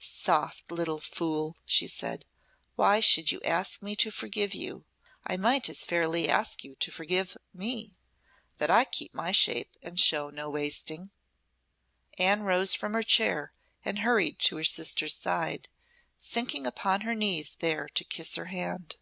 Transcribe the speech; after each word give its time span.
"Soft 0.00 0.72
little 0.72 0.98
fool," 0.98 1.56
she 1.64 1.86
said, 1.86 2.26
"why 2.74 2.98
should 2.98 3.30
you 3.30 3.40
ask 3.42 3.80
me 3.80 3.94
to 3.94 4.10
forgive 4.10 4.52
you? 4.52 4.86
I 5.24 5.36
might 5.36 5.68
as 5.68 5.84
fairly 5.84 6.28
ask 6.28 6.64
you 6.64 6.74
to 6.80 6.90
forgive 6.90 7.36
me, 7.52 7.94
that 8.56 8.70
I 8.70 8.86
keep 8.86 9.14
my 9.14 9.30
shape 9.30 9.76
and 9.84 10.00
show 10.00 10.30
no 10.30 10.50
wasting." 10.50 11.12
Anne 12.18 12.42
rose 12.42 12.74
from 12.74 12.94
her 12.94 13.04
chair 13.04 13.52
and 13.84 14.00
hurried 14.00 14.40
to 14.40 14.56
her 14.56 14.64
sister's 14.64 15.14
side, 15.14 15.68
sinking 16.18 16.66
upon 16.66 17.02
her 17.02 17.14
knees 17.14 17.54
there 17.60 17.88
to 17.90 18.02
kiss 18.02 18.34
her 18.34 18.46
hand. 18.46 18.96